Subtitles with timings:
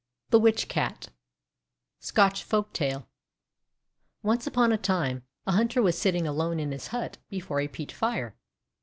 [0.31, 1.09] THE WITCH CAT
[1.99, 3.05] Scotch Folktale
[4.23, 7.91] ONCE upon a time, a hunter was sitting alone in his hut before a peat
[7.91, 8.35] fire.